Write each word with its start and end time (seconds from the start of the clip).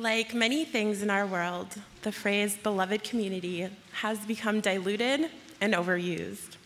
Like 0.00 0.32
many 0.32 0.64
things 0.64 1.02
in 1.02 1.10
our 1.10 1.26
world, 1.26 1.76
the 2.00 2.10
phrase 2.10 2.56
beloved 2.56 3.04
community 3.04 3.68
has 3.92 4.18
become 4.20 4.60
diluted 4.60 5.28
and 5.60 5.74
overused. 5.74 6.56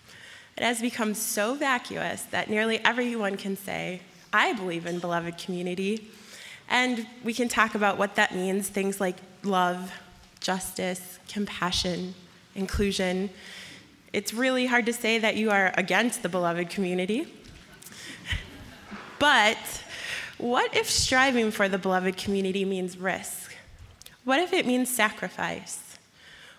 It 0.56 0.62
has 0.62 0.80
become 0.80 1.14
so 1.14 1.56
vacuous 1.56 2.22
that 2.30 2.48
nearly 2.48 2.78
everyone 2.84 3.36
can 3.36 3.56
say, 3.56 4.02
I 4.32 4.52
believe 4.52 4.86
in 4.86 5.00
beloved 5.00 5.36
community. 5.36 6.08
And 6.68 7.08
we 7.24 7.34
can 7.34 7.48
talk 7.48 7.74
about 7.74 7.98
what 7.98 8.14
that 8.14 8.36
means 8.36 8.68
things 8.68 9.00
like 9.00 9.16
love, 9.42 9.90
justice, 10.38 11.18
compassion, 11.28 12.14
inclusion. 12.54 13.30
It's 14.12 14.32
really 14.32 14.66
hard 14.66 14.86
to 14.86 14.92
say 14.92 15.18
that 15.18 15.34
you 15.34 15.50
are 15.50 15.74
against 15.76 16.22
the 16.22 16.28
beloved 16.28 16.70
community. 16.70 17.26
But 19.18 19.58
what 20.38 20.74
if 20.74 20.90
striving 20.90 21.50
for 21.50 21.68
the 21.68 21.78
beloved 21.78 22.16
community 22.16 22.64
means 22.64 22.96
risk? 22.98 23.54
What 24.24 24.40
if 24.40 24.52
it 24.52 24.66
means 24.66 24.88
sacrifice? 24.88 25.98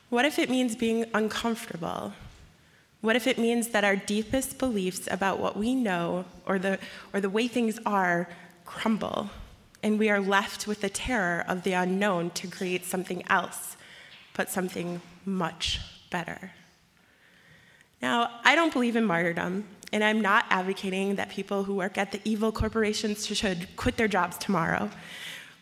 What 0.09 0.25
if 0.25 0.39
it 0.39 0.49
means 0.49 0.75
being 0.75 1.05
uncomfortable? 1.13 2.13
What 3.01 3.15
if 3.15 3.27
it 3.27 3.37
means 3.37 3.69
that 3.69 3.83
our 3.83 3.95
deepest 3.95 4.57
beliefs 4.57 5.07
about 5.11 5.39
what 5.39 5.57
we 5.57 5.75
know 5.75 6.25
or 6.45 6.57
the, 6.57 6.79
or 7.13 7.19
the 7.19 7.29
way 7.29 7.47
things 7.47 7.79
are 7.85 8.29
crumble, 8.65 9.29
and 9.83 9.99
we 9.99 10.09
are 10.09 10.19
left 10.19 10.67
with 10.67 10.81
the 10.81 10.89
terror 10.89 11.43
of 11.47 11.63
the 11.63 11.73
unknown 11.73 12.31
to 12.31 12.47
create 12.47 12.85
something 12.85 13.23
else, 13.29 13.75
but 14.33 14.49
something 14.49 15.01
much 15.25 15.79
better? 16.09 16.51
Now, 18.01 18.29
I 18.43 18.55
don't 18.55 18.73
believe 18.73 18.95
in 18.95 19.05
martyrdom, 19.05 19.65
and 19.91 20.03
I'm 20.03 20.21
not 20.21 20.45
advocating 20.49 21.15
that 21.15 21.29
people 21.29 21.63
who 21.63 21.75
work 21.75 21.97
at 21.97 22.11
the 22.11 22.19
evil 22.23 22.51
corporations 22.51 23.25
should 23.25 23.75
quit 23.75 23.97
their 23.97 24.07
jobs 24.07 24.37
tomorrow. 24.37 24.89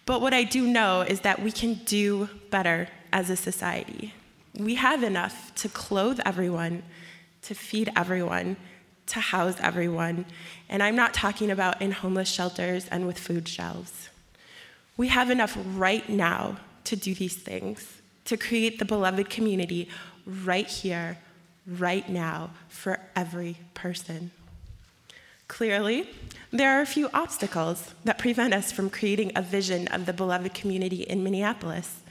But 0.05 0.21
what 0.21 0.33
I 0.33 0.43
do 0.43 0.67
know 0.67 1.01
is 1.01 1.21
that 1.21 1.41
we 1.41 1.51
can 1.51 1.75
do 1.85 2.29
better 2.49 2.87
as 3.11 3.29
a 3.29 3.35
society. 3.35 4.13
We 4.57 4.75
have 4.75 5.03
enough 5.03 5.53
to 5.55 5.69
clothe 5.69 6.19
everyone, 6.25 6.83
to 7.43 7.53
feed 7.53 7.91
everyone, 7.95 8.57
to 9.07 9.19
house 9.19 9.55
everyone. 9.59 10.25
And 10.69 10.81
I'm 10.81 10.95
not 10.95 11.13
talking 11.13 11.51
about 11.51 11.81
in 11.81 11.91
homeless 11.91 12.29
shelters 12.29 12.87
and 12.89 13.07
with 13.07 13.17
food 13.17 13.47
shelves. 13.47 14.09
We 14.97 15.07
have 15.07 15.29
enough 15.29 15.57
right 15.75 16.07
now 16.07 16.57
to 16.85 16.95
do 16.95 17.15
these 17.15 17.35
things, 17.35 18.01
to 18.25 18.37
create 18.37 18.79
the 18.79 18.85
beloved 18.85 19.29
community 19.29 19.89
right 20.25 20.67
here, 20.67 21.17
right 21.65 22.07
now 22.09 22.51
for 22.67 22.99
every 23.15 23.57
person. 23.73 24.31
Clearly, 25.47 26.09
there 26.51 26.77
are 26.77 26.81
a 26.81 26.85
few 26.85 27.09
obstacles 27.13 27.93
that 28.05 28.17
prevent 28.17 28.53
us 28.53 28.71
from 28.71 28.89
creating 28.89 29.31
a 29.35 29.41
vision 29.41 29.87
of 29.89 30.05
the 30.05 30.13
beloved 30.13 30.53
community 30.53 31.03
in 31.03 31.23
Minneapolis. 31.23 32.01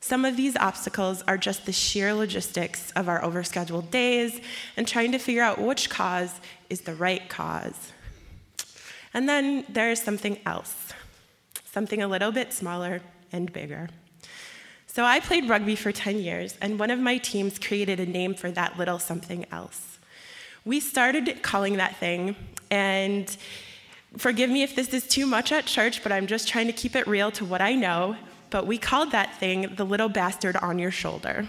Some 0.00 0.24
of 0.24 0.36
these 0.36 0.56
obstacles 0.56 1.22
are 1.26 1.38
just 1.38 1.66
the 1.66 1.72
sheer 1.72 2.12
logistics 2.12 2.90
of 2.92 3.08
our 3.08 3.22
overscheduled 3.22 3.90
days 3.90 4.40
and 4.76 4.86
trying 4.86 5.12
to 5.12 5.18
figure 5.18 5.42
out 5.42 5.60
which 5.60 5.88
cause 5.88 6.40
is 6.68 6.82
the 6.82 6.94
right 6.94 7.26
cause. 7.28 7.92
And 9.14 9.28
then 9.28 9.64
there 9.68 9.90
is 9.90 10.02
something 10.02 10.38
else, 10.44 10.92
something 11.64 12.02
a 12.02 12.08
little 12.08 12.32
bit 12.32 12.52
smaller 12.52 13.00
and 13.32 13.52
bigger. 13.52 13.88
So 14.94 15.04
I 15.04 15.18
played 15.18 15.48
rugby 15.48 15.74
for 15.74 15.90
10 15.90 16.20
years, 16.20 16.56
and 16.60 16.78
one 16.78 16.88
of 16.88 17.00
my 17.00 17.18
teams 17.18 17.58
created 17.58 17.98
a 17.98 18.06
name 18.06 18.32
for 18.32 18.52
that 18.52 18.78
little 18.78 19.00
something 19.00 19.44
else. 19.50 19.98
We 20.64 20.78
started 20.78 21.42
calling 21.42 21.78
that 21.78 21.96
thing, 21.96 22.36
and 22.70 23.36
forgive 24.16 24.50
me 24.50 24.62
if 24.62 24.76
this 24.76 24.94
is 24.94 25.04
too 25.08 25.26
much 25.26 25.50
at 25.50 25.66
church, 25.66 26.04
but 26.04 26.12
I'm 26.12 26.28
just 26.28 26.46
trying 26.46 26.68
to 26.68 26.72
keep 26.72 26.94
it 26.94 27.08
real 27.08 27.32
to 27.32 27.44
what 27.44 27.60
I 27.60 27.74
know. 27.74 28.14
But 28.50 28.68
we 28.68 28.78
called 28.78 29.10
that 29.10 29.36
thing 29.40 29.74
the 29.74 29.84
little 29.84 30.08
bastard 30.08 30.54
on 30.58 30.78
your 30.78 30.92
shoulder. 30.92 31.48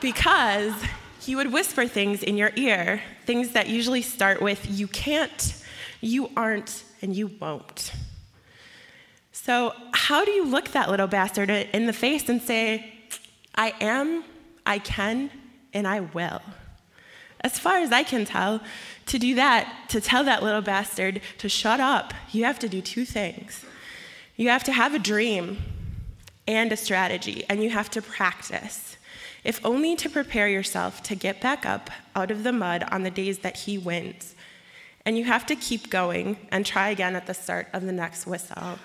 because 0.00 0.72
he 1.20 1.36
would 1.36 1.52
whisper 1.52 1.86
things 1.86 2.22
in 2.22 2.38
your 2.38 2.52
ear, 2.56 3.02
things 3.26 3.50
that 3.50 3.68
usually 3.68 4.00
start 4.00 4.40
with, 4.40 4.66
you 4.70 4.88
can't, 4.88 5.62
you 6.00 6.30
aren't, 6.38 6.84
and 7.02 7.14
you 7.14 7.26
won't. 7.38 7.92
So, 9.46 9.74
how 9.92 10.24
do 10.24 10.32
you 10.32 10.44
look 10.44 10.72
that 10.72 10.90
little 10.90 11.06
bastard 11.06 11.50
in 11.50 11.86
the 11.86 11.92
face 11.92 12.28
and 12.28 12.42
say, 12.42 12.92
I 13.54 13.74
am, 13.80 14.24
I 14.66 14.80
can, 14.80 15.30
and 15.72 15.86
I 15.86 16.00
will? 16.00 16.42
As 17.42 17.56
far 17.56 17.76
as 17.76 17.92
I 17.92 18.02
can 18.02 18.24
tell, 18.24 18.60
to 19.06 19.20
do 19.20 19.36
that, 19.36 19.72
to 19.90 20.00
tell 20.00 20.24
that 20.24 20.42
little 20.42 20.62
bastard 20.62 21.20
to 21.38 21.48
shut 21.48 21.78
up, 21.78 22.12
you 22.32 22.42
have 22.42 22.58
to 22.58 22.68
do 22.68 22.80
two 22.80 23.04
things. 23.04 23.64
You 24.34 24.48
have 24.48 24.64
to 24.64 24.72
have 24.72 24.94
a 24.94 24.98
dream 24.98 25.58
and 26.48 26.72
a 26.72 26.76
strategy, 26.76 27.44
and 27.48 27.62
you 27.62 27.70
have 27.70 27.88
to 27.90 28.02
practice, 28.02 28.96
if 29.44 29.64
only 29.64 29.94
to 29.94 30.10
prepare 30.10 30.48
yourself 30.48 31.04
to 31.04 31.14
get 31.14 31.40
back 31.40 31.64
up 31.64 31.88
out 32.16 32.32
of 32.32 32.42
the 32.42 32.52
mud 32.52 32.82
on 32.90 33.04
the 33.04 33.12
days 33.12 33.38
that 33.38 33.58
he 33.58 33.78
wins. 33.78 34.34
And 35.04 35.16
you 35.16 35.22
have 35.22 35.46
to 35.46 35.54
keep 35.54 35.88
going 35.88 36.36
and 36.50 36.66
try 36.66 36.88
again 36.88 37.14
at 37.14 37.28
the 37.28 37.34
start 37.34 37.68
of 37.72 37.82
the 37.82 37.92
next 37.92 38.26
whistle. 38.26 38.80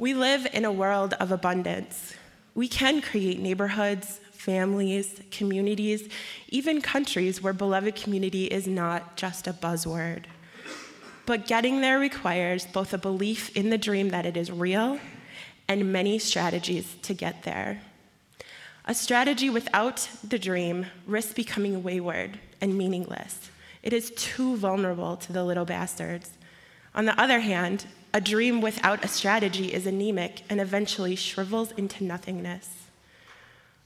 We 0.00 0.14
live 0.14 0.46
in 0.54 0.64
a 0.64 0.72
world 0.72 1.12
of 1.20 1.30
abundance. 1.30 2.14
We 2.54 2.68
can 2.68 3.02
create 3.02 3.38
neighborhoods, 3.38 4.18
families, 4.32 5.20
communities, 5.30 6.08
even 6.48 6.80
countries 6.80 7.42
where 7.42 7.52
beloved 7.52 7.96
community 7.96 8.46
is 8.46 8.66
not 8.66 9.18
just 9.18 9.46
a 9.46 9.52
buzzword. 9.52 10.24
But 11.26 11.46
getting 11.46 11.82
there 11.82 11.98
requires 11.98 12.64
both 12.64 12.94
a 12.94 12.98
belief 12.98 13.54
in 13.54 13.68
the 13.68 13.76
dream 13.76 14.08
that 14.08 14.24
it 14.24 14.38
is 14.38 14.50
real 14.50 14.98
and 15.68 15.92
many 15.92 16.18
strategies 16.18 16.96
to 17.02 17.12
get 17.12 17.42
there. 17.42 17.82
A 18.86 18.94
strategy 18.94 19.50
without 19.50 20.08
the 20.26 20.38
dream 20.38 20.86
risks 21.06 21.34
becoming 21.34 21.82
wayward 21.82 22.40
and 22.62 22.78
meaningless. 22.78 23.50
It 23.82 23.92
is 23.92 24.12
too 24.12 24.56
vulnerable 24.56 25.18
to 25.18 25.32
the 25.34 25.44
little 25.44 25.66
bastards. 25.66 26.30
On 26.94 27.04
the 27.04 27.20
other 27.20 27.40
hand, 27.40 27.84
a 28.12 28.20
dream 28.20 28.60
without 28.60 29.04
a 29.04 29.08
strategy 29.08 29.72
is 29.72 29.86
anemic 29.86 30.42
and 30.50 30.60
eventually 30.60 31.16
shrivels 31.16 31.72
into 31.72 32.04
nothingness. 32.04 32.80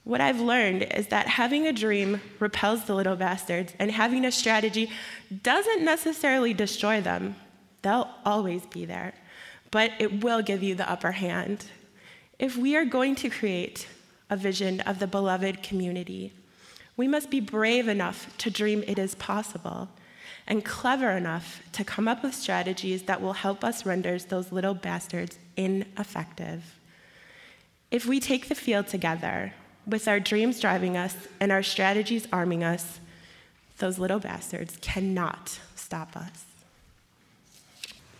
What 0.03 0.21
I've 0.21 0.39
learned 0.39 0.83
is 0.83 1.07
that 1.07 1.27
having 1.27 1.65
a 1.65 1.73
dream 1.73 2.21
repels 2.39 2.85
the 2.85 2.93
little 2.93 3.15
bastards, 3.15 3.73
and 3.79 3.89
having 3.89 4.23
a 4.23 4.31
strategy 4.31 4.91
doesn't 5.41 5.83
necessarily 5.83 6.53
destroy 6.53 7.01
them. 7.01 7.35
They'll 7.81 8.09
always 8.23 8.65
be 8.67 8.85
there, 8.85 9.15
but 9.71 9.91
it 9.97 10.23
will 10.23 10.43
give 10.43 10.61
you 10.61 10.75
the 10.75 10.89
upper 10.89 11.13
hand. 11.13 11.65
If 12.37 12.55
we 12.55 12.75
are 12.75 12.85
going 12.85 13.15
to 13.15 13.29
create 13.29 13.87
a 14.29 14.37
vision 14.37 14.79
of 14.81 14.99
the 14.99 15.07
beloved 15.07 15.63
community, 15.63 16.33
we 16.97 17.07
must 17.07 17.31
be 17.31 17.39
brave 17.39 17.87
enough 17.87 18.35
to 18.37 18.51
dream 18.51 18.83
it 18.87 18.99
is 18.99 19.15
possible 19.15 19.89
and 20.47 20.63
clever 20.63 21.11
enough 21.11 21.61
to 21.71 21.83
come 21.83 22.07
up 22.07 22.23
with 22.23 22.35
strategies 22.35 23.03
that 23.03 23.21
will 23.21 23.33
help 23.33 23.63
us 23.63 23.85
render 23.85 24.17
those 24.19 24.51
little 24.51 24.73
bastards 24.73 25.39
ineffective. 25.57 26.79
If 27.91 28.05
we 28.05 28.19
take 28.19 28.47
the 28.47 28.55
field 28.55 28.87
together, 28.87 29.53
with 29.87 30.07
our 30.07 30.19
dreams 30.19 30.59
driving 30.59 30.97
us 30.97 31.15
and 31.39 31.51
our 31.51 31.63
strategies 31.63 32.27
arming 32.33 32.63
us, 32.63 32.99
those 33.77 33.99
little 33.99 34.19
bastards 34.19 34.77
cannot 34.81 35.59
stop 35.75 36.15
us. 36.15 36.54